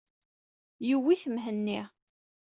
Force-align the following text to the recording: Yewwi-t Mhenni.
Yewwi-t 0.87 1.23
Mhenni. 1.33 1.81